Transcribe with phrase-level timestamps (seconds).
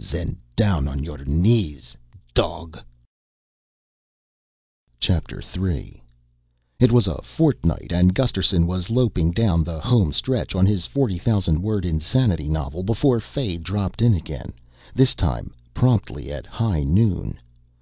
[0.00, 1.94] "Zen down on your knees,
[2.32, 2.82] dog!"
[5.06, 6.02] III
[6.80, 11.60] It was a fortnight and Gusterson was loping down the home stretch on his 40,000
[11.62, 14.54] word insanity novel before Fay dropped in again,
[14.94, 17.38] this time promptly at high noon.